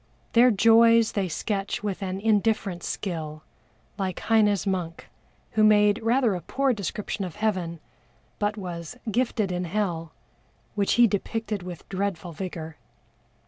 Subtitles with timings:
[0.33, 3.43] Their joys they sketch with an indifferent skill,
[3.99, 5.07] like HEINE'S monk,
[5.51, 7.79] who made rather a poor description of Heaven,
[8.39, 10.11] but was "gifted in Hell,"
[10.73, 12.77] which he depicted with dreadful vigor.